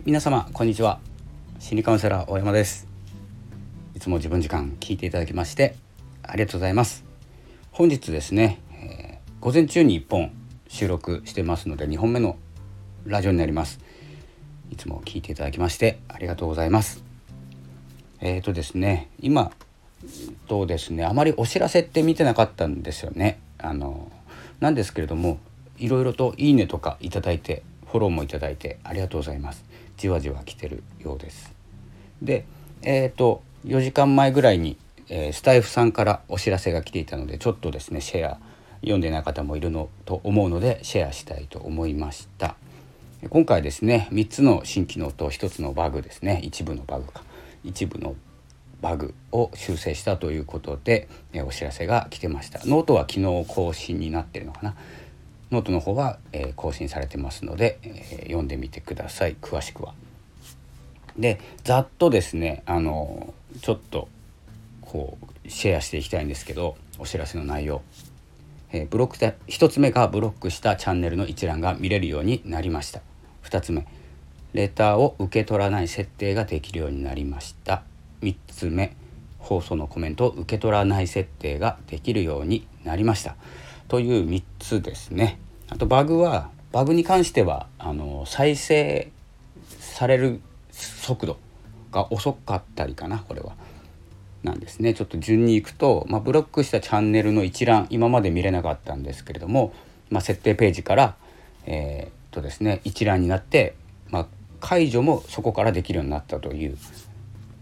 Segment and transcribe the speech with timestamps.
[0.00, 0.98] はい皆様こんにちは。
[1.58, 2.88] 心理カウンセラー大山です。
[3.94, 5.76] いつも自分時間聞いていただきまして
[6.22, 7.04] ありがとうございます。
[7.70, 10.32] 本日ですね、えー、午前中に1本
[10.68, 12.38] 収録してますので2本目の
[13.04, 13.78] ラジオになります。
[14.70, 17.04] いつも聞いていただきましてありがとうございます。
[18.20, 19.52] えーとですね今
[20.48, 23.38] とですねあまりお知らせって見てなかったんですよね。
[23.58, 24.10] あの
[24.60, 25.38] なんですけれども
[25.76, 29.64] いろいろといいねとかいただいてフォローもいただいてありがとうございます。
[29.96, 31.54] じわじわ来てるようです。
[32.22, 32.44] で
[32.82, 34.76] えっ、ー、と4時間前ぐらいに、
[35.08, 38.38] えー、スタエフさんからお知らせが来ていたのでちょっとですねシェア
[38.80, 42.56] 読んでない方もいるのと思うのでシェアしたいと思いました。
[43.28, 46.40] 今回ですね3つの新機能と1つのバグですね。
[46.44, 47.22] 一部のバグか。
[47.64, 48.14] 一部の
[48.80, 52.60] バグを修正したということで、えお知らせが来てました。
[52.64, 54.74] ノートは昨日更新になってるのかな。
[55.50, 59.36] ノートの方は、え、更新されてますので、え、読んでみてください。
[59.40, 59.94] 詳しくは。
[61.20, 64.08] でざっとですねあのちょっと
[64.80, 67.82] こうシェアしていきたいんですけどお知らせの内容、
[68.72, 73.00] え、ブロックで1つ目がブロックしたチャンネルの一覧が見れるようになりました。
[73.44, 73.86] 2つ目
[74.52, 77.82] レターを受け取らない設定ができるようになりました。
[78.22, 78.94] 3つ目
[79.38, 83.36] 放送のコメントを受け取らない設定ができるようになりました。
[83.90, 85.38] という3つですね。
[85.68, 89.10] あとバグはバグに関してはあの再生
[89.80, 91.36] される速度
[91.90, 93.54] が遅かったりかなこれは。
[94.44, 94.94] なんですね。
[94.94, 99.74] ちょっと順にいくと、まあ、ブロックしたチャンネルの一覧今まで見れなかったんですけれども、
[100.08, 101.16] まあ、設定ページから、
[101.66, 103.74] えー、っとですね、一覧になって、
[104.08, 104.26] まあ、
[104.60, 106.78] 解除もそこからできるようになったという、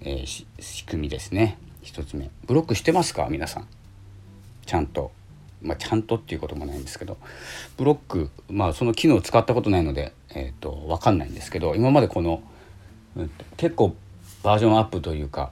[0.03, 1.59] えー、仕組みですね。
[1.83, 2.31] 1つ目。
[2.47, 3.27] ブロックしてますか？
[3.29, 3.67] 皆さん。
[4.67, 5.11] ちゃんと。
[5.63, 7.17] まあ、ちゃんとっていうこともないんですけど
[7.77, 12.43] ブロック、まあ、その機能を使ったことないので、えーと、分かんないんですけど今までこの、
[13.17, 13.95] うん、結構
[14.43, 15.51] バージョンアップというか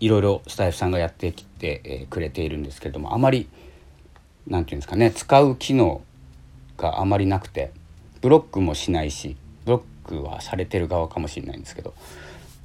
[0.00, 3.48] いろいろスタイフさんがやってきて、えー、くれているんですけれどもあまり
[4.48, 6.02] 何て言うんですかね使う機能
[6.76, 7.72] があまりなくて
[8.20, 11.94] ブロックもしないしブロックはされてる側かもしれないんですけど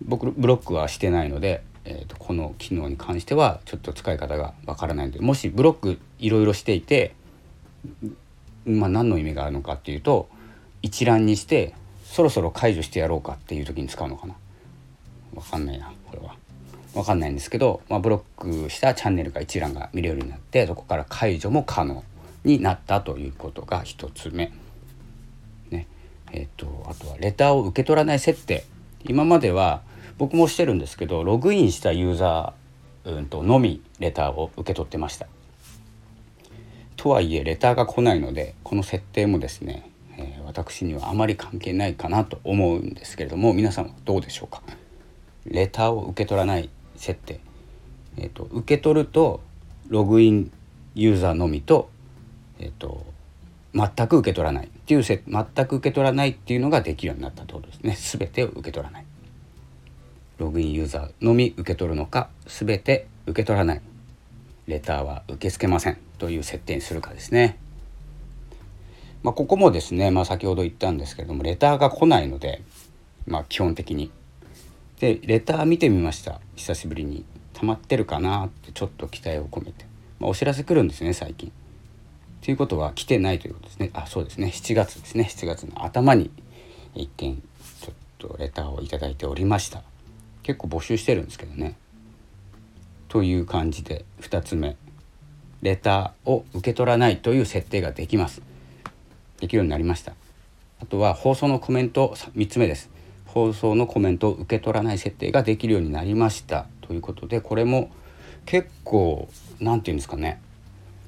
[0.02, 7.16] 僕ブロックはしてないのでえーと、この機能に関してはちょっと使い方がわからないのでもしブロックいろいろしていて、
[8.66, 10.28] まあ、何の意味があるのかっていうと
[10.82, 14.36] 一覧にしてそろそろ解除してやろうかっていう時に使うのかな
[15.34, 16.36] わかんないなこれは。
[16.94, 22.04] わかんないんですけど、まあ、ブロックしたチャンネルが一覧が見れるようになってそこから解除も可能
[22.44, 24.52] になったということが1つ目。
[25.70, 25.86] ね
[26.32, 28.66] えーと、とあとはレターを受け取らない設定
[29.08, 29.82] 今までは
[30.18, 35.28] 僕もしてるんですけどログインしたユーザー、うん、とのみレターを受け取ってました。
[36.96, 44.64] とはいえレターが来ないのでこの設定もですね、え、私にはあまり関係ないかなと思うんですけれども皆さんはどうでしょうか？
[45.46, 47.40] レターを受け取らない設定、
[48.18, 49.42] えーと、受け取ると
[49.88, 50.52] ログイン
[50.96, 51.90] ユーザーのみと,、
[52.60, 53.06] えーと、
[53.74, 54.70] 全く受け取らない。
[54.88, 55.20] っていう全
[55.68, 57.98] く受け取らないっていうのができるようになったってことですね。
[58.00, 59.06] 全てを受け取らない。
[60.38, 63.82] ログインユーザーのみ受け取るのか全て受け取らない。
[64.66, 65.98] レターは受け付けません。
[66.18, 67.58] という設定にするかですね。
[69.24, 72.62] まあ、ここもですね、まあ、先ほど言ったんですけれどもレターが来ないので、
[73.26, 74.10] まあ、基本的に。
[75.02, 76.40] でレター見てみました。
[76.56, 77.26] 久しぶりに。
[77.56, 79.86] 溜まってるかなってちょっと期待を込めて、
[80.20, 81.52] まあ、お知らせ来るんですね最近。
[82.42, 86.32] ということは来てないということですねあそうですね7月ですね7月の頭に
[86.96, 87.42] 一件
[87.82, 89.84] ちょっとレターを頂いておりました。
[90.44, 91.76] 結構募集してるんですけどね。
[93.10, 94.76] という感じで2つ目
[95.62, 98.42] レターを受け取らないという設定ができます。
[99.40, 100.14] できるようになりました。
[100.82, 102.90] あとは放送のコメント3つ目です。
[103.26, 107.92] 放送のコメントを受け取らない設定ができるようになりましたということでこれも
[108.46, 109.28] 結構
[109.60, 110.42] 何て言うんですかね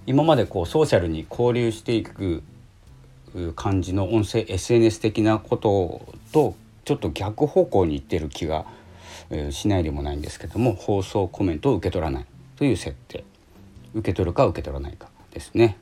[0.06, 2.44] 今までこうソーシャルに交流していく
[3.56, 6.02] 感じの音声 SNS 的なこと
[6.32, 6.56] と
[6.86, 8.66] ちょっと逆方向にいってる気が
[9.52, 12.26] しないでもないんですけども放送コメントを受け取らない
[12.56, 13.24] という設定
[13.94, 15.78] 受け取るか受け取らないかですね。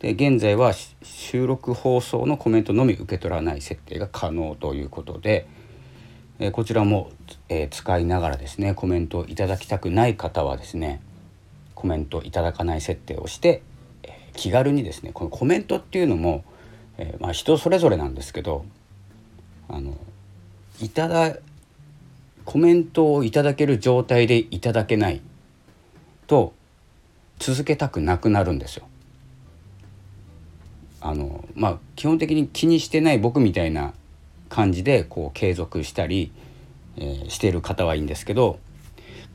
[0.00, 5.46] で現在は収録放送のコメントのみ受け取らない設定が可能ということで、
[6.38, 7.10] えこちらも、
[7.70, 11.00] 使いながらですねコメントをいただきたくない方はですね
[11.86, 13.62] コメントいただかない設定をして、
[14.02, 16.44] え気軽にですねこのコメントっていうのも、
[16.98, 18.64] えまあ、人それぞれなんですけど
[19.68, 19.96] あの
[20.80, 21.36] いただ
[22.44, 25.20] コメントをいただける状態でいただけない
[26.26, 26.54] と
[27.38, 28.88] 続けたくなくなるんですよ。
[31.00, 33.94] あのまあ基本的に気にしてない僕みたいな
[34.48, 36.32] 感じでこう継続したり、
[36.96, 38.58] えー、している方はいいんですけど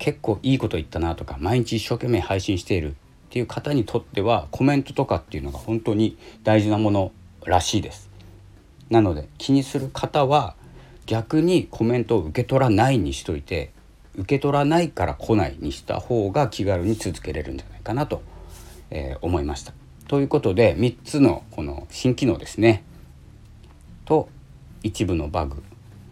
[0.02, 2.94] 結構いいこと言ったなとか毎日一生懸命配信しているっ
[3.30, 7.12] ていう方にとってはコメントとかっていうのが本当に大事なもの
[7.46, 8.10] らしいです。
[8.90, 10.56] なので気にする方は
[11.06, 13.74] 逆にコメントを受け取らないにしといて
[14.16, 18.24] 受け取らないから来ないにした方が気軽に続けれるんじゃないかなと、
[18.90, 19.72] えー、思いました。
[20.08, 22.84] ということで3つのこの新機能ですね
[24.06, 24.30] と
[24.82, 25.62] 一部のバグ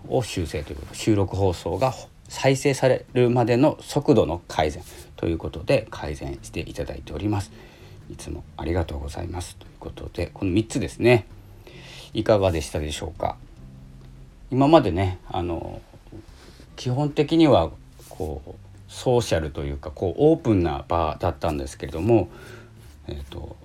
[0.08, 1.92] を修正ということ収録放送が
[2.30, 4.84] 再生されるまでの速度の改善
[5.18, 7.52] ということで改善していただいております。
[8.10, 11.28] いつもありがとうございますということでこの3つですね
[12.14, 13.36] いかがでしたでしょうか？
[14.50, 15.82] 今までねあの
[16.76, 17.72] 基本的には
[18.08, 18.52] こう
[18.88, 22.30] ソーシャルというかこうオープンな場だったんですけれども、
[23.08, 23.56] えーと、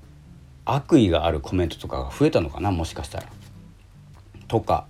[0.66, 3.26] 悪意があるコメントとかが増えたのかなもしかしたら。
[4.48, 4.86] とか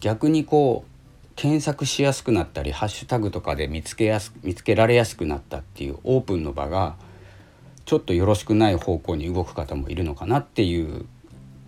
[0.00, 0.90] 逆にこう
[1.36, 6.96] 検索しやすくなったりハッシュタグとかで見つけやす見つけられやすくなったっていうオープンの場が
[7.84, 11.04] ちょっとよろしくない方向に動く方もいるのかなっていう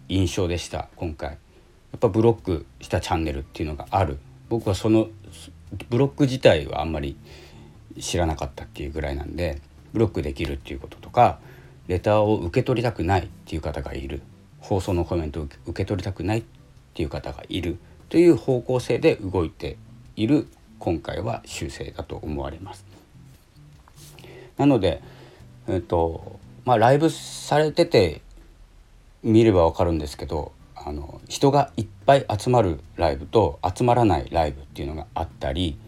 [0.09, 1.33] 印象でした今回。
[1.33, 1.37] や
[1.97, 4.19] っぱブロックしたチャンネルっていうのがある。
[4.49, 5.09] 僕はその
[5.91, 7.17] ブロック自体はあんまり
[8.01, 9.61] 知らなかったっていうぐらいなんで
[9.93, 11.41] ブロックできるっていうこととか
[11.89, 14.23] レターを受け取りたくないっていう方がいる。
[14.61, 16.45] 放送のコメントを受け取りたくないっ
[16.95, 17.79] ていう方がいる。
[18.09, 19.77] という方向性で動いて
[20.17, 22.85] いる今回は修正だと思われます。
[24.57, 25.03] なので、
[25.69, 28.21] えっとまあ、ライブされてて
[29.23, 35.79] 見れば分かるんですけどあの人がいっぱい集まるライブと集まらないライブっていうのがあったり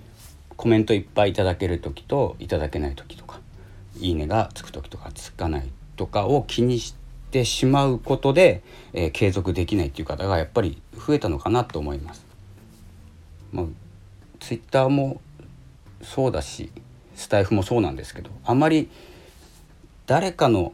[0.57, 3.41] コメントいっぱいいただける時といただけない時とか
[3.99, 6.95] 「いいね」がつく時とかつかないとかを気にし
[7.31, 8.63] てしまうことで、
[8.93, 12.25] えー、継続できないっていう方がやっぱり増えたのかなと思います。
[13.53, 13.67] まあ、
[14.39, 15.21] ツイッターも
[16.03, 16.71] そうだし
[17.15, 18.89] スタイフもそうなんですけどあまり
[20.07, 20.73] 誰かの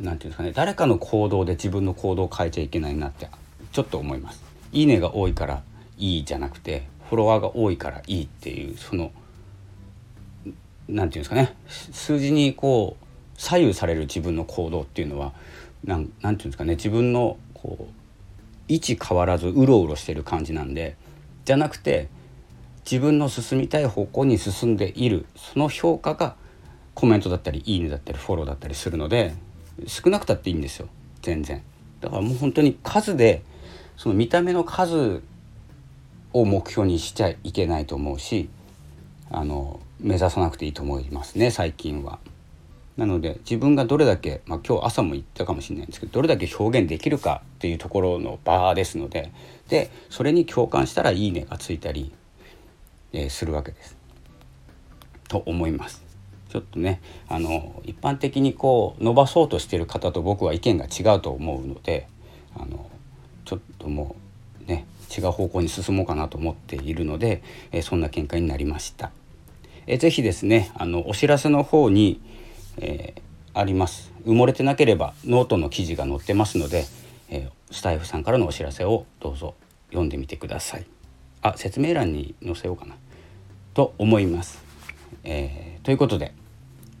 [0.00, 3.28] 言うんですかね誰かの行動で自分の行動を変えちゃいけないなって
[3.72, 4.42] ちょっと思います。
[4.72, 5.62] いいねが多いから
[5.98, 9.12] いいじゃなくてフォロワーが多いからいいっていうその
[10.44, 10.54] 何て
[10.88, 13.04] 言うんですかね数字にこう
[13.40, 15.32] 左右される自分の行動っていうのは
[15.84, 17.92] 何て言うんですかね自分のこう
[18.68, 20.96] 位置変わらずうろうろしてる感じなんで
[21.44, 22.08] じゃなくて
[22.84, 26.36] 自分の進みたい方向に進んでいるその評価が
[26.94, 29.34] コメントだったりいいねだったりフォローだったりするので
[29.86, 30.88] 少なくたっていいんですよ
[31.22, 31.62] 全然
[32.00, 33.42] だからもう本当に数で
[33.96, 35.22] その見た目の数
[36.32, 38.48] を目標にしちゃいけないと思うし
[39.30, 42.18] あの目指さなくていいと思いますね最近は。
[43.00, 49.32] なので自分がどれだけ、まあ、今日朝も言ったかもしれないんですけどどれだけ表現できるかっていうところの場ですので
[49.70, 52.12] でそれに共感したら「いいね」がついたり、
[53.14, 53.96] えー、するわけです。
[55.28, 56.02] と思います。
[56.50, 62.06] ちょっとねあの一般的にこう伸ばそうとしてる方と僕は意見が違うと思うので
[62.54, 62.90] あの
[63.46, 64.14] ちょっとも
[64.62, 64.84] うね
[65.16, 67.42] 違う方向に進もうかなと思っているので、
[67.72, 69.10] えそんな見解になりました。
[69.86, 72.20] えー、ぜひですねあのお知らせの方に
[72.80, 74.12] えー、あります。
[74.26, 76.86] 埋もれてなければノートの記事が載ってますので、
[77.28, 79.54] えー、スタイフさんからのお知らせをどうぞ
[79.90, 80.86] 読んでみてください。
[81.42, 82.96] あ説明欄に載せようかな。
[83.72, 84.62] と思います、
[85.22, 86.34] えー、ということで、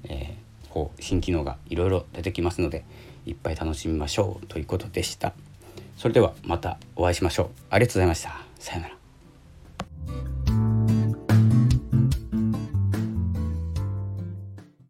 [0.04, 0.36] え
[0.70, 2.84] こう新機能がいろいろ出てきますので
[3.26, 5.34] いっぱい楽しみましょうということでした。
[5.96, 7.48] それではまたお会いしましょう。
[7.70, 8.30] ありがとうございました。
[8.58, 8.99] さようなら。